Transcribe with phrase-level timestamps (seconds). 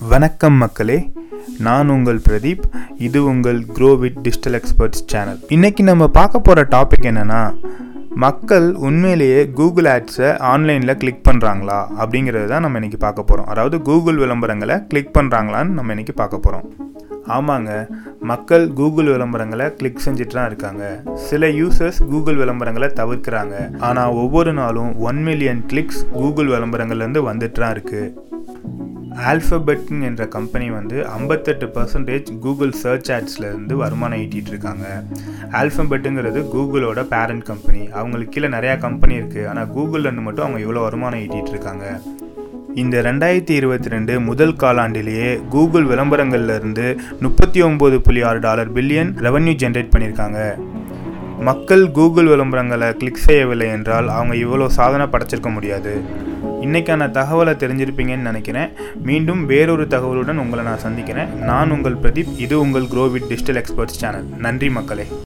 [0.00, 0.96] வணக்கம் மக்களே
[1.66, 2.64] நான் உங்கள் பிரதீப்.
[3.06, 7.40] இது உங்கள் grow with digital experts channel இன்றைக்கி நம்ம பார்க்க போகிற டாபிக் என்னென்னா
[8.24, 14.18] மக்கள் உண்மையிலேயே கூகுள் ஆட்ஸை ஆன்லைனில் கிளிக் பண்ணுறாங்களா அப்படிங்கிறது தான் நம்ம இன்னைக்கு பார்க்க போகிறோம் அதாவது கூகுள்
[14.22, 16.66] விளம்பரங்களை கிளிக் பண்ணுறாங்களான்னு நம்ம இன்னைக்கு பார்க்க போகிறோம்
[17.36, 17.70] ஆமாங்க
[18.32, 20.84] மக்கள் கூகுள் விளம்பரங்களை கிளிக் செஞ்சுட்டு தான் இருக்காங்க.
[21.28, 23.54] சில யூசர்ஸ் கூகுள் விளம்பரங்களை தவிர்க்கிறாங்க.
[23.88, 28.30] ஆனால் ஒவ்வொரு நாளும் ஒன் மில்லியன் கிளிக்ஸ் கூகுள் விளம்பரங்கள்லேருந்து வந்துட்டு தான் இருக்குது
[29.30, 34.86] ஆல்ஃபபெட்னு என்ற கம்பெனி வந்து ஐம்பத்தெட்டு பர்சன்டேஜ் கூகுள் சர்ச் ஆட்ஸ்லேருந்து வருமானம் ஈட்டிகிட்டு இருக்காங்க.
[35.52, 41.20] ஆல்ஃபபெட்டுங்கிறது கூகுளோட பேரண்ட் கம்பெனி அவங்களுக்கு கீழே நிறையா கம்பெனி இருக்குது ஆனால் கூகுள்லேருந்து மட்டும் அவங்க இவ்வளோ வருமானம்
[41.20, 42.00] ஈட்டிகிட்டு இருக்காங்க.
[42.74, 49.54] இந்த ரெண்டாயிரத்தி இருபத்தி ரெண்டு முதல் காலாண்டிலேயே கூகுள் விளம்பரங்கள்லேருந்து முப்பத்தி ஒம்பது புள்ளி ஆறு டாலர் பில்லியன் ரெவன்யூ
[49.62, 50.56] ஜென்ரேட் பண்ணியிருக்காங்க.
[51.48, 55.92] மக்கள் கூகுள் விளம்பரங்களை கிளிக் செய்யவில்லை என்றால் அவங்க இவ்வளோ சாதனை படைச்சிருக்க முடியாது.
[56.64, 58.70] இன்றைக்கான தகவலை தெரிஞ்சிருப்பீங்கன்னு நினைக்கிறேன்.
[59.02, 61.32] மீண்டும் வேறொரு தகவலுடன் உங்களை நான் சந்திக்கிறேன்.
[61.50, 65.06] நான் உங்கள் பிரதீப் இது உங்கள் குரோவிட் டிஜிட்டல் எக்ஸ்பர்ட்ஸ் சேனல் நன்றி மக்களே.